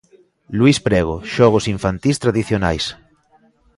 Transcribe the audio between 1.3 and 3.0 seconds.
Xogos infantís tradicionais.